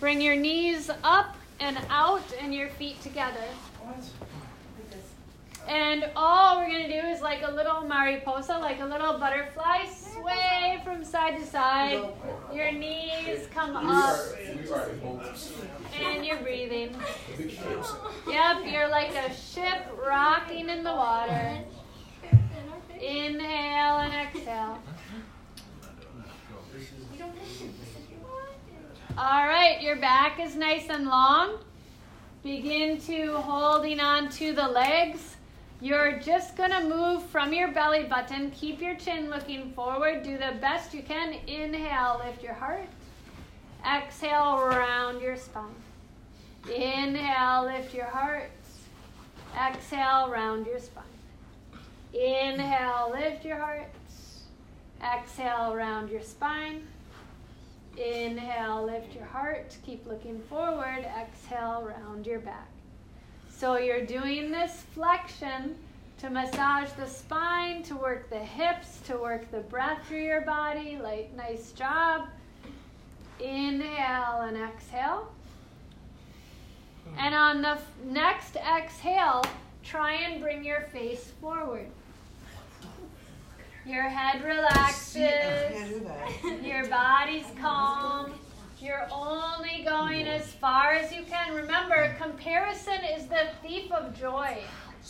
Bring 0.00 0.20
your 0.20 0.36
knees 0.36 0.90
up 1.02 1.36
and 1.60 1.78
out 1.88 2.24
and 2.40 2.54
your 2.54 2.68
feet 2.68 3.00
together. 3.02 3.44
What? 3.82 4.04
And 5.68 6.04
all 6.14 6.58
we're 6.58 6.68
going 6.68 6.88
to 6.88 7.00
do 7.00 7.06
is 7.08 7.20
like 7.20 7.42
a 7.42 7.50
little 7.50 7.82
mariposa, 7.82 8.58
like 8.58 8.80
a 8.80 8.84
little 8.84 9.18
butterfly, 9.18 9.86
sway 9.88 10.80
from 10.84 11.04
side 11.04 11.38
to 11.38 11.46
side. 11.46 12.04
Your 12.54 12.70
knees 12.70 13.48
come 13.52 13.74
up 13.74 14.18
and 16.00 16.24
you're 16.24 16.36
breathing. 16.36 16.94
Yep, 18.28 18.56
you're 18.66 18.88
like 18.88 19.12
a 19.14 19.34
ship 19.34 19.88
rocking 20.06 20.68
in 20.68 20.84
the 20.84 20.92
water. 20.92 21.58
Inhale 23.00 23.98
and 23.98 24.14
exhale. 24.14 24.78
All 29.18 29.46
right, 29.46 29.80
your 29.80 29.96
back 29.96 30.38
is 30.38 30.54
nice 30.56 30.88
and 30.90 31.06
long. 31.06 31.58
Begin 32.42 33.00
to 33.02 33.36
holding 33.38 33.98
on 33.98 34.28
to 34.32 34.52
the 34.52 34.68
legs. 34.68 35.35
You're 35.80 36.18
just 36.18 36.56
to 36.56 36.88
move 36.88 37.22
from 37.24 37.52
your 37.52 37.70
belly 37.70 38.04
button. 38.04 38.50
Keep 38.52 38.80
your 38.80 38.94
chin 38.96 39.28
looking 39.28 39.72
forward. 39.72 40.22
Do 40.22 40.38
the 40.38 40.56
best 40.60 40.94
you 40.94 41.02
can. 41.02 41.34
Inhale, 41.46 42.22
lift 42.24 42.42
your 42.42 42.54
heart. 42.54 42.88
Exhale, 43.86 44.58
round 44.58 45.20
your 45.20 45.36
spine. 45.36 45.74
Inhale, 46.74 47.66
lift 47.66 47.94
your 47.94 48.06
heart. 48.06 48.50
Exhale, 49.54 50.30
round 50.30 50.66
your 50.66 50.80
spine. 50.80 51.04
Inhale, 52.14 53.10
lift 53.12 53.44
your 53.44 53.58
heart. 53.58 53.90
Exhale, 55.02 55.74
round 55.74 56.10
your 56.10 56.22
spine. 56.22 56.86
Inhale, 57.98 58.84
lift 58.86 59.14
your 59.14 59.26
heart. 59.26 59.76
Keep 59.84 60.06
looking 60.06 60.40
forward. 60.48 61.06
Exhale, 61.20 61.82
round 61.82 62.26
your 62.26 62.40
back. 62.40 62.68
So 63.58 63.78
you're 63.78 64.04
doing 64.04 64.50
this 64.50 64.84
flexion 64.92 65.76
to 66.18 66.28
massage 66.28 66.90
the 66.92 67.06
spine, 67.06 67.82
to 67.84 67.96
work 67.96 68.28
the 68.28 68.38
hips, 68.38 69.00
to 69.06 69.16
work 69.16 69.50
the 69.50 69.60
breath 69.60 70.06
through 70.06 70.24
your 70.24 70.42
body. 70.42 70.98
Like, 71.02 71.34
nice 71.34 71.72
job. 71.72 72.28
Inhale 73.40 74.42
and 74.42 74.58
exhale. 74.58 75.32
And 77.16 77.34
on 77.34 77.62
the 77.62 77.78
next 78.04 78.56
exhale, 78.56 79.42
try 79.82 80.14
and 80.14 80.42
bring 80.42 80.62
your 80.62 80.82
face 80.92 81.32
forward. 81.40 81.86
Your 83.86 84.02
head 84.02 84.42
See, 84.42 85.24
I 85.24 85.30
can't 85.30 85.72
relaxes. 85.78 85.88
do 85.88 86.00
that. 86.00 86.62
Your 86.62 86.86
body's 86.88 87.46
calm. 87.58 88.32
You're 88.78 89.08
only 89.10 89.82
going 89.84 90.26
as 90.26 90.52
far 90.52 90.92
as 90.92 91.10
you 91.10 91.22
can. 91.22 91.54
Remember, 91.54 92.14
comparison 92.20 93.02
is 93.16 93.26
the 93.26 93.48
thief 93.62 93.90
of 93.90 94.18
joy. 94.18 94.58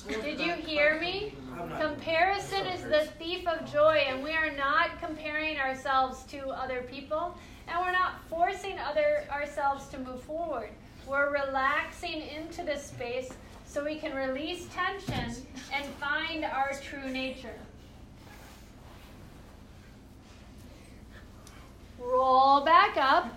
Did 0.08 0.38
you 0.38 0.52
hear 0.52 1.00
me? 1.00 1.34
Comparison 1.80 2.64
is 2.66 2.82
the 2.82 3.08
thief 3.18 3.46
of 3.48 3.70
joy, 3.70 4.04
and 4.08 4.22
we 4.22 4.30
are 4.32 4.52
not 4.56 5.00
comparing 5.00 5.58
ourselves 5.58 6.22
to 6.24 6.48
other 6.50 6.82
people, 6.82 7.36
and 7.66 7.80
we're 7.80 7.92
not 7.92 8.20
forcing 8.28 8.78
other 8.78 9.24
ourselves 9.32 9.88
to 9.88 9.98
move 9.98 10.22
forward. 10.22 10.70
We're 11.08 11.32
relaxing 11.32 12.22
into 12.22 12.62
this 12.62 12.86
space 12.86 13.30
so 13.66 13.84
we 13.84 13.96
can 13.98 14.14
release 14.14 14.68
tension 14.72 15.34
and 15.72 15.86
find 15.98 16.44
our 16.44 16.72
true 16.82 17.10
nature. 17.10 17.58
Roll 21.98 22.64
back 22.64 22.96
up. 22.96 23.34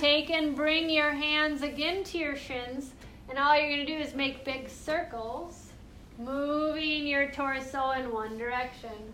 Take 0.00 0.30
and 0.30 0.56
bring 0.56 0.88
your 0.88 1.10
hands 1.10 1.60
again 1.60 2.04
to 2.04 2.16
your 2.16 2.34
shins. 2.34 2.92
And 3.28 3.38
all 3.38 3.54
you're 3.54 3.68
going 3.68 3.84
to 3.84 3.92
do 3.92 3.98
is 3.98 4.14
make 4.14 4.46
big 4.46 4.70
circles, 4.70 5.66
moving 6.18 7.06
your 7.06 7.30
torso 7.30 7.90
in 7.90 8.10
one 8.10 8.38
direction. 8.38 9.12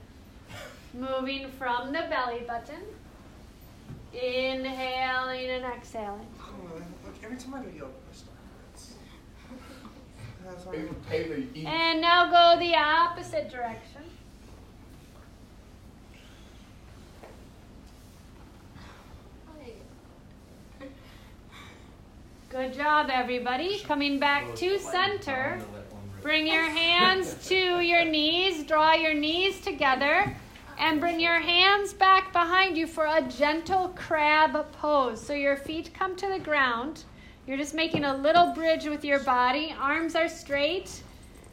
Moving 0.95 1.51
from 1.59 1.89
the 1.89 2.07
belly 2.09 2.45
button. 2.47 2.83
Inhaling 4.13 5.51
and 5.51 5.65
exhaling. 5.65 6.25
Oh, 6.41 6.81
every 7.25 7.37
time 7.37 7.55
I 7.55 7.63
do 7.63 7.77
yoga, 7.77 7.91
my 7.91 8.13
stomach 8.13 8.39
hurts. 8.71 8.95
That's 10.45 10.65
why 10.67 10.75
I'm- 10.75 10.97
Haley, 11.11 11.49
eat. 11.53 11.67
And 11.67 12.01
now 12.01 12.27
go 12.31 12.61
the 12.61 12.77
opposite 12.77 13.51
direction. 13.51 14.03
Good 22.57 22.73
job, 22.73 23.11
everybody. 23.13 23.81
Coming 23.81 24.19
back 24.19 24.55
to 24.57 24.79
center. 24.79 25.61
Bring 26.23 26.47
your 26.47 26.63
hands 26.63 27.35
to 27.49 27.81
your 27.81 28.03
knees. 28.07 28.65
Draw 28.65 28.95
your 28.95 29.13
knees 29.13 29.61
together. 29.61 30.35
And 30.79 30.99
bring 30.99 31.21
your 31.21 31.39
hands 31.39 31.93
back 31.93 32.33
behind 32.33 32.79
you 32.79 32.87
for 32.87 33.05
a 33.05 33.21
gentle 33.21 33.89
crab 33.95 34.73
pose. 34.73 35.21
So 35.21 35.35
your 35.35 35.59
feet 35.59 35.93
come 35.93 36.17
to 36.17 36.29
the 36.29 36.39
ground. 36.39 37.05
You're 37.47 37.59
just 37.59 37.75
making 37.75 38.07
a 38.07 38.17
little 38.17 38.55
bridge 38.55 38.87
with 38.87 39.05
your 39.05 39.21
body. 39.21 39.75
Arms 39.79 40.15
are 40.15 40.31
straight. 40.31 41.03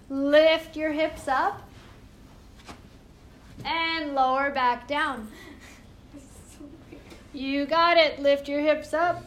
Lift 0.10 0.78
your 0.78 0.94
hips 0.94 1.28
up. 1.28 1.70
And 3.66 4.16
lower 4.16 4.52
back 4.52 4.88
down. 4.88 5.28
You 7.34 7.66
got 7.66 7.98
it. 7.98 8.20
Lift 8.20 8.48
your 8.48 8.62
hips 8.62 8.94
up. 8.94 9.26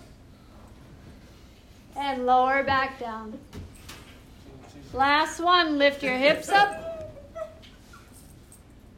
And 1.96 2.26
lower 2.26 2.62
back 2.62 3.00
down. 3.00 3.38
Last 4.92 5.40
one. 5.40 5.78
Lift 5.78 6.02
your 6.02 6.16
hips 6.16 6.48
up 6.48 6.86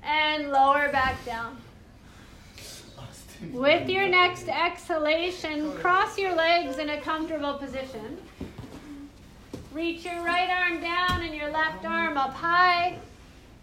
and 0.03 0.51
lower 0.51 0.91
back 0.91 1.25
down. 1.25 1.57
With 3.53 3.89
your 3.89 4.09
next 4.09 4.49
exhalation, 4.49 5.73
cross 5.75 6.19
your 6.19 6.35
legs 6.35 6.79
in 6.79 6.91
a 6.91 7.01
comfortable 7.01 7.55
position. 7.55 8.19
Reach 9.73 10.05
your 10.05 10.21
right 10.25 10.51
arm 10.51 10.81
down 10.81 11.23
and 11.23 11.35
your 11.35 11.51
left 11.51 11.85
arm 11.85 12.17
up 12.17 12.35
high. 12.35 12.99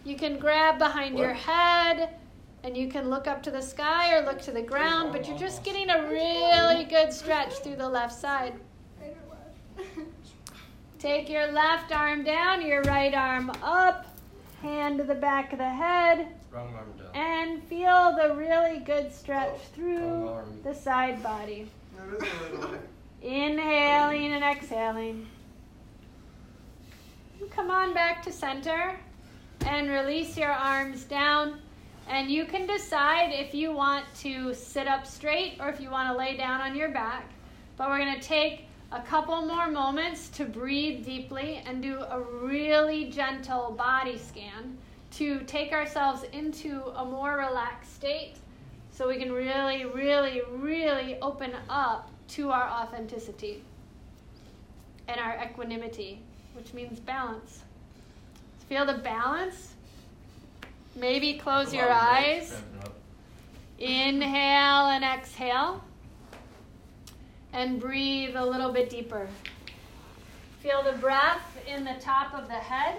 You 0.05 0.15
can 0.15 0.37
grab 0.37 0.79
behind 0.79 1.17
your 1.17 1.33
head 1.33 2.15
and 2.63 2.77
you 2.77 2.87
can 2.87 3.09
look 3.09 3.27
up 3.27 3.43
to 3.43 3.51
the 3.51 3.61
sky 3.61 4.15
or 4.15 4.23
look 4.23 4.41
to 4.43 4.51
the 4.51 4.61
ground, 4.61 5.11
but 5.11 5.27
you're 5.27 5.37
just 5.37 5.63
getting 5.63 5.89
a 5.89 6.07
really 6.07 6.85
good 6.85 7.11
stretch 7.11 7.55
through 7.55 7.75
the 7.75 7.89
left 7.89 8.13
side. 8.13 8.53
Take 11.05 11.29
your 11.29 11.51
left 11.51 11.91
arm 11.91 12.23
down, 12.23 12.65
your 12.65 12.81
right 12.81 13.13
arm 13.13 13.51
up 13.61 14.07
hand 14.63 14.97
to 14.97 15.03
the 15.03 15.13
back 15.13 15.53
of 15.53 15.59
the 15.59 15.69
head. 15.69 16.29
Wrong 16.49 16.73
arm 16.73 16.93
down. 16.97 17.15
And 17.15 17.63
feel 17.65 18.17
the 18.19 18.33
really 18.33 18.79
good 18.79 19.13
stretch 19.13 19.53
oh, 19.53 19.75
through 19.75 20.41
the 20.63 20.73
side 20.73 21.21
body. 21.21 21.69
Inhaling 23.21 24.33
and 24.33 24.43
exhaling. 24.43 25.27
Come 27.51 27.69
on 27.69 27.93
back 27.93 28.23
to 28.23 28.31
center 28.31 28.99
and 29.63 29.91
release 29.91 30.35
your 30.35 30.49
arms 30.49 31.03
down. 31.03 31.59
And 32.09 32.31
you 32.31 32.45
can 32.45 32.65
decide 32.65 33.31
if 33.31 33.53
you 33.53 33.71
want 33.71 34.05
to 34.21 34.55
sit 34.55 34.87
up 34.87 35.05
straight 35.05 35.57
or 35.59 35.69
if 35.69 35.79
you 35.79 35.91
want 35.91 36.11
to 36.11 36.17
lay 36.17 36.35
down 36.35 36.61
on 36.61 36.75
your 36.75 36.89
back. 36.89 37.29
But 37.77 37.89
we're 37.89 37.99
going 37.99 38.19
to 38.19 38.27
take 38.27 38.65
a 38.95 39.01
couple 39.01 39.41
more 39.41 39.67
moments 39.67 40.29
to 40.29 40.45
breathe 40.45 41.03
deeply 41.03 41.61
and 41.65 41.83
do 41.83 41.99
a 41.99 42.21
really 42.41 43.09
gentle 43.09 43.71
body 43.71 44.17
scan 44.17 44.77
to 45.11 45.41
take 45.41 45.73
ourselves 45.73 46.23
into 46.31 46.81
a 46.95 47.03
more 47.03 47.35
relaxed 47.35 47.93
state 47.93 48.35
so 48.91 49.09
we 49.09 49.17
can 49.17 49.33
really, 49.33 49.83
really, 49.83 50.41
really 50.49 51.19
open 51.21 51.51
up 51.69 52.09
to 52.29 52.51
our 52.51 52.69
authenticity 52.69 53.61
and 55.09 55.19
our 55.19 55.43
equanimity, 55.43 56.21
which 56.53 56.73
means 56.73 56.97
balance. 57.01 57.63
Feel 58.69 58.85
the 58.85 58.99
balance. 58.99 59.73
Maybe 60.95 61.37
close 61.37 61.73
your 61.73 61.91
eyes. 61.91 62.61
Inhale 63.77 64.87
and 64.87 65.03
exhale 65.03 65.83
and 67.55 67.79
breathe 67.79 68.35
a 68.35 68.45
little 68.45 68.71
bit 68.71 68.89
deeper. 68.89 69.29
Feel 70.59 70.83
the 70.83 70.97
breath 70.97 71.57
in 71.65 71.85
the 71.85 71.95
top 72.01 72.33
of 72.33 72.47
the 72.49 72.53
head 72.53 72.97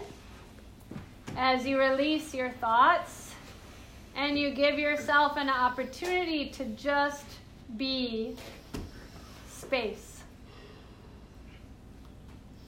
as 1.36 1.66
you 1.66 1.78
release 1.78 2.32
your 2.32 2.50
thoughts 2.52 3.34
and 4.16 4.38
you 4.38 4.50
give 4.52 4.78
yourself 4.78 5.36
an 5.36 5.50
opportunity 5.50 6.48
to 6.48 6.64
just 6.70 7.26
be 7.76 8.34
space. 9.46 10.22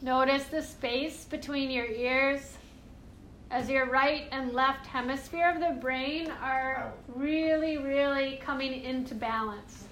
Notice 0.02 0.44
the 0.44 0.62
space 0.62 1.24
between 1.24 1.70
your 1.70 1.86
ears 1.86 2.58
as 3.50 3.70
your 3.70 3.86
right 3.86 4.24
and 4.30 4.52
left 4.52 4.86
hemisphere 4.86 5.50
of 5.54 5.60
the 5.60 5.80
brain 5.80 6.30
are 6.42 6.92
really, 7.14 7.78
really 7.78 8.38
coming 8.42 8.84
into 8.84 9.14
balance. 9.14 9.84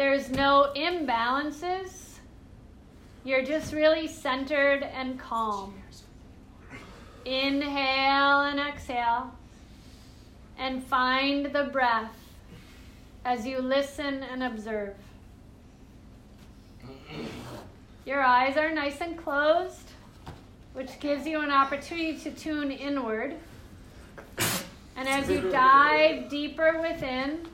There's 0.00 0.30
no 0.30 0.72
imbalances. 0.76 1.90
You're 3.22 3.44
just 3.44 3.74
really 3.74 4.08
centered 4.08 4.82
and 4.82 5.20
calm. 5.20 5.74
Inhale 7.26 8.40
and 8.40 8.58
exhale. 8.58 9.30
And 10.58 10.82
find 10.82 11.52
the 11.52 11.64
breath 11.64 12.16
as 13.26 13.46
you 13.46 13.58
listen 13.58 14.22
and 14.22 14.42
observe. 14.42 14.94
Your 18.06 18.22
eyes 18.22 18.56
are 18.56 18.72
nice 18.72 19.02
and 19.02 19.18
closed, 19.18 19.90
which 20.72 20.98
gives 20.98 21.26
you 21.26 21.42
an 21.42 21.50
opportunity 21.50 22.16
to 22.20 22.30
tune 22.30 22.70
inward. 22.70 23.34
And 24.96 25.06
as 25.06 25.28
you 25.28 25.50
dive 25.50 26.30
deeper 26.30 26.80
within, 26.80 27.49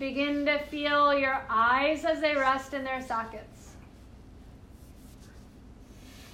Begin 0.00 0.46
to 0.46 0.58
feel 0.58 1.12
your 1.12 1.42
eyes 1.50 2.06
as 2.06 2.22
they 2.22 2.34
rest 2.34 2.72
in 2.72 2.84
their 2.84 3.02
sockets. 3.06 3.72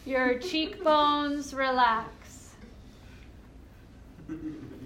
Your 0.04 0.38
cheekbones 0.38 1.52
relax. 1.52 2.54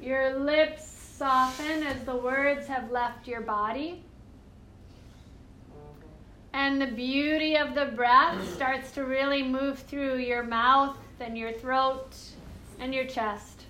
Your 0.03 0.38
lips 0.38 0.87
soften 0.87 1.83
as 1.83 2.03
the 2.05 2.16
words 2.16 2.66
have 2.69 2.90
left 2.90 3.29
your 3.29 3.43
body. 3.43 4.03
And 6.55 6.81
the 6.81 6.87
beauty 6.87 7.59
of 7.59 7.75
the 7.75 7.93
breath 7.95 8.51
starts 8.55 8.93
to 8.93 9.05
really 9.05 9.43
move 9.43 9.79
through 9.81 10.16
your 10.16 10.43
mouth 10.43 10.97
and 11.21 11.37
your 11.37 11.53
throat 11.53 12.16
and 12.79 12.95
your 12.95 13.05
chest. 13.05 13.66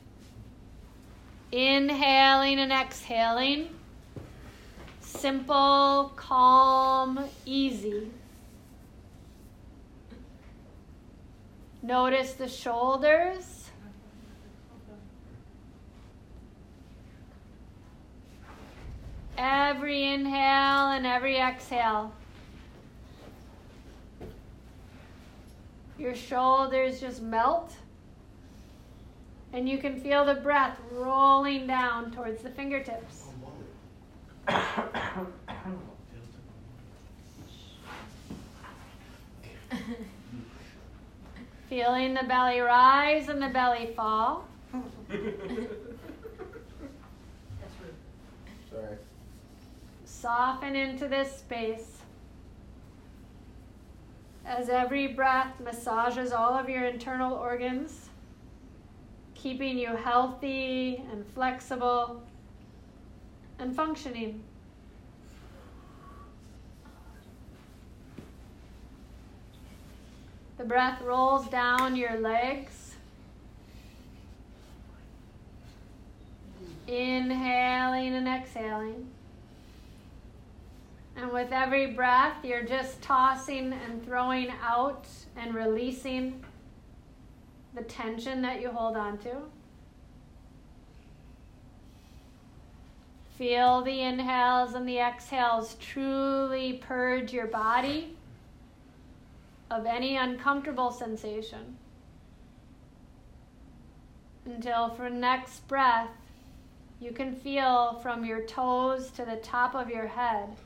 Inhaling 1.51 2.61
and 2.61 2.71
exhaling 2.71 3.71
simple, 5.11 6.13
calm, 6.17 7.25
easy. 7.45 8.11
Notice 11.83 12.35
the 12.35 12.49
shoulders. 12.49 13.71
Every 19.39 20.05
inhale 20.05 20.91
and 20.91 21.07
every 21.07 21.39
exhale. 21.39 22.13
Your 25.99 26.15
shoulders 26.15 27.01
just 27.01 27.23
melt. 27.23 27.73
And 29.53 29.69
you 29.69 29.79
can 29.79 29.99
feel 29.99 30.25
the 30.25 30.35
breath 30.35 30.79
rolling 30.93 31.67
down 31.67 32.13
towards 32.13 32.43
the 32.43 32.51
fingertips. 32.51 33.25
Feeling 41.69 42.15
the 42.15 42.23
belly 42.25 42.61
rise 42.61 43.29
and 43.29 43.43
the 43.43 43.49
belly 43.49 43.93
fall. 43.97 44.47
Sorry. 48.71 48.97
Soften 50.05 50.77
into 50.77 51.09
this 51.09 51.39
space. 51.39 51.97
As 54.45 54.69
every 54.69 55.09
breath 55.09 55.59
massages 55.61 56.33
all 56.33 56.55
of 56.55 56.69
your 56.69 56.85
internal 56.85 57.35
organs, 57.35 58.11
keeping 59.35 59.79
you 59.79 59.97
healthy 59.97 61.03
and 61.11 61.27
flexible 61.27 62.23
and 63.59 63.75
functioning. 63.75 64.43
The 70.61 70.67
breath 70.67 71.01
rolls 71.01 71.49
down 71.49 71.97
your 71.97 72.19
legs. 72.19 72.95
Inhaling 76.87 78.15
and 78.15 78.29
exhaling. 78.29 79.09
And 81.17 81.33
with 81.33 81.51
every 81.51 81.87
breath, 81.93 82.45
you're 82.45 82.65
just 82.65 83.01
tossing 83.01 83.73
and 83.73 84.05
throwing 84.05 84.53
out 84.63 85.07
and 85.35 85.55
releasing 85.55 86.45
the 87.75 87.83
tension 87.85 88.43
that 88.43 88.61
you 88.61 88.69
hold 88.69 88.99
on 88.99 89.17
to. 89.21 89.37
Feel 93.39 93.81
the 93.81 94.03
inhales 94.03 94.75
and 94.75 94.87
the 94.87 94.99
exhales 94.99 95.77
truly 95.81 96.75
purge 96.75 97.33
your 97.33 97.47
body 97.47 98.15
of 99.71 99.87
any 99.87 100.17
uncomfortable 100.17 100.91
sensation. 100.91 101.77
Until 104.45 104.91
for 104.91 105.09
next 105.09 105.67
breath, 105.69 106.11
you 107.01 107.13
can 107.13 107.35
feel 107.35 107.99
from 108.03 108.25
your 108.25 108.43
toes 108.43 109.11
to 109.13 109.25
the 109.25 109.37
top 109.37 109.75
of 109.75 109.89
your 109.89 110.07
head 110.07 110.57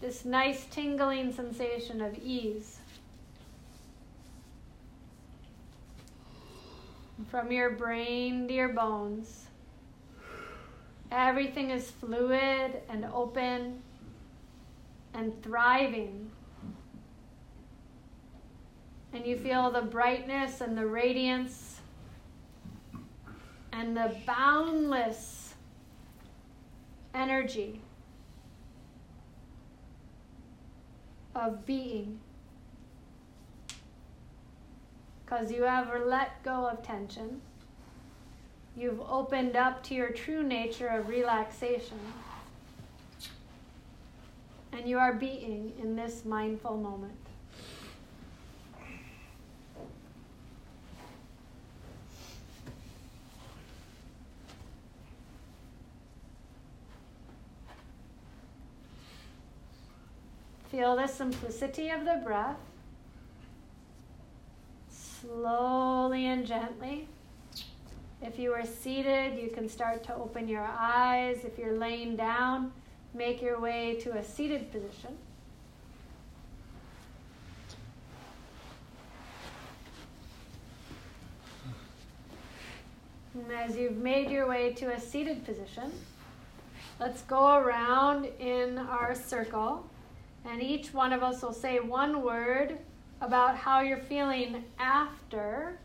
this 0.00 0.26
nice 0.26 0.66
tingling 0.66 1.32
sensation 1.32 2.02
of 2.02 2.18
ease. 2.18 2.78
From 7.30 7.50
your 7.50 7.70
brain 7.70 8.46
to 8.48 8.52
your 8.52 8.68
bones, 8.68 9.46
everything 11.10 11.70
is 11.70 11.90
fluid 11.90 12.82
and 12.90 13.06
open 13.14 13.80
and 15.14 15.42
thriving. 15.42 16.30
And 19.14 19.24
you 19.24 19.36
feel 19.36 19.70
the 19.70 19.80
brightness 19.80 20.60
and 20.60 20.76
the 20.76 20.86
radiance 20.86 21.80
and 23.72 23.96
the 23.96 24.16
boundless 24.26 25.54
energy 27.14 27.80
of 31.34 31.64
being. 31.64 32.18
Because 35.24 35.52
you 35.52 35.62
have 35.62 35.88
let 36.04 36.42
go 36.42 36.66
of 36.66 36.82
tension. 36.82 37.40
You've 38.76 39.00
opened 39.00 39.54
up 39.54 39.84
to 39.84 39.94
your 39.94 40.10
true 40.10 40.42
nature 40.42 40.88
of 40.88 41.08
relaxation. 41.08 42.00
And 44.72 44.88
you 44.88 44.98
are 44.98 45.12
being 45.12 45.72
in 45.80 45.94
this 45.94 46.24
mindful 46.24 46.76
moment. 46.76 47.23
Feel 60.74 60.96
the 60.96 61.06
simplicity 61.06 61.90
of 61.90 62.04
the 62.04 62.20
breath. 62.24 62.56
Slowly 64.90 66.26
and 66.26 66.44
gently. 66.44 67.06
If 68.20 68.40
you 68.40 68.52
are 68.52 68.66
seated, 68.66 69.38
you 69.38 69.50
can 69.50 69.68
start 69.68 70.02
to 70.02 70.14
open 70.16 70.48
your 70.48 70.66
eyes. 70.68 71.44
If 71.44 71.58
you're 71.58 71.78
laying 71.78 72.16
down, 72.16 72.72
make 73.14 73.40
your 73.40 73.60
way 73.60 74.00
to 74.00 74.18
a 74.18 74.24
seated 74.24 74.72
position. 74.72 75.16
And 83.34 83.52
as 83.52 83.76
you've 83.76 83.98
made 83.98 84.28
your 84.28 84.48
way 84.48 84.72
to 84.72 84.86
a 84.92 84.98
seated 84.98 85.44
position, 85.44 85.92
let's 86.98 87.22
go 87.22 87.58
around 87.58 88.24
in 88.40 88.78
our 88.78 89.14
circle. 89.14 89.88
And 90.44 90.62
each 90.62 90.92
one 90.92 91.12
of 91.12 91.22
us 91.22 91.42
will 91.42 91.52
say 91.52 91.80
one 91.80 92.22
word 92.22 92.78
about 93.20 93.56
how 93.56 93.80
you're 93.80 93.96
feeling 93.96 94.64
after 94.78 95.78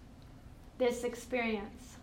this 0.78 1.04
experience. 1.04 1.96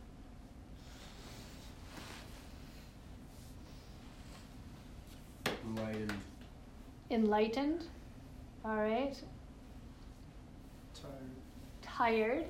Enlightened. 5.66 6.12
Enlightened. 7.11 7.85
All 8.64 8.77
right. 8.77 9.14
Tired. 10.95 11.12
Tired. 11.83 12.45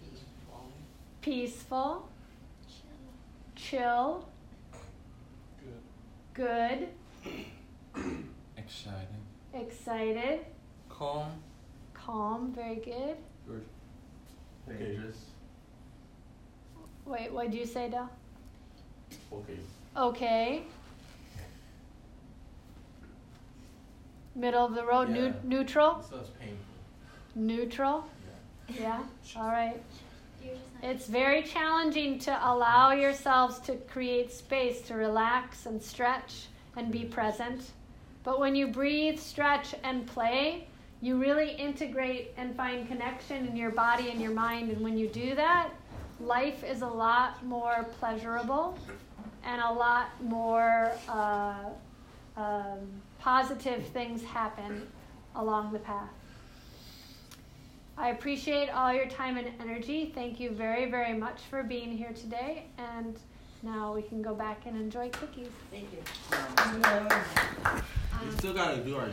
Peaceful. 0.00 0.72
Peaceful. 1.20 2.08
Chill. 3.56 4.24
Chill. 4.24 4.28
Good. 6.34 6.88
Good. 7.94 8.14
Exciting. 8.72 9.06
Excited. 9.54 10.40
Calm. 10.88 11.30
Calm. 11.92 12.52
Very 12.54 12.76
good. 12.76 13.16
Good. 13.46 13.64
Dangerous. 14.66 15.26
Wait, 17.04 17.30
what 17.32 17.50
did 17.50 17.58
you 17.60 17.66
say, 17.66 17.90
Del? 17.90 18.08
Okay. 19.32 19.58
Okay. 19.96 20.62
Middle 24.34 24.64
of 24.64 24.74
the 24.74 24.84
road. 24.86 25.10
Yeah. 25.10 25.14
Neu- 25.28 25.34
neutral. 25.44 25.96
This 25.96 26.08
sounds 26.08 26.30
painful. 26.40 26.56
Neutral. 27.34 28.04
Yeah. 28.68 28.80
Yeah. 28.80 29.02
All 29.36 29.48
right. 29.48 29.82
It's 30.82 31.06
very 31.06 31.42
challenging 31.42 32.18
to 32.20 32.30
allow 32.42 32.92
yourselves 32.92 33.58
to 33.60 33.76
create 33.76 34.32
space 34.32 34.80
to 34.82 34.94
relax 34.94 35.66
and 35.66 35.80
stretch 35.80 36.46
and 36.76 36.90
be 36.90 37.04
present. 37.04 37.70
But 38.24 38.38
when 38.38 38.54
you 38.54 38.68
breathe, 38.68 39.18
stretch, 39.18 39.74
and 39.82 40.06
play, 40.06 40.68
you 41.00 41.16
really 41.20 41.50
integrate 41.50 42.32
and 42.36 42.54
find 42.56 42.86
connection 42.86 43.46
in 43.46 43.56
your 43.56 43.70
body 43.70 44.10
and 44.10 44.20
your 44.20 44.30
mind. 44.30 44.70
And 44.70 44.80
when 44.80 44.96
you 44.96 45.08
do 45.08 45.34
that, 45.34 45.70
life 46.20 46.62
is 46.62 46.82
a 46.82 46.86
lot 46.86 47.44
more 47.44 47.86
pleasurable 47.98 48.78
and 49.44 49.60
a 49.60 49.72
lot 49.72 50.08
more 50.22 50.92
uh, 51.08 51.70
um, 52.36 52.78
positive 53.18 53.84
things 53.88 54.22
happen 54.22 54.86
along 55.34 55.72
the 55.72 55.80
path. 55.80 56.10
I 57.98 58.08
appreciate 58.10 58.70
all 58.70 58.92
your 58.92 59.06
time 59.06 59.36
and 59.36 59.48
energy. 59.60 60.12
Thank 60.14 60.40
you 60.40 60.50
very, 60.50 60.90
very 60.90 61.12
much 61.12 61.40
for 61.50 61.62
being 61.62 61.96
here 61.96 62.12
today. 62.12 62.64
And 62.78 63.18
now 63.62 63.94
we 63.94 64.02
can 64.02 64.22
go 64.22 64.34
back 64.34 64.62
and 64.66 64.76
enjoy 64.76 65.08
cookies. 65.10 65.48
Thank 65.70 65.88
you. 65.92 66.02
Um, 66.82 67.08
We 68.24 68.30
still 68.36 68.54
gotta 68.54 68.78
do 68.78 68.96
our 68.96 69.06
job. 69.06 69.10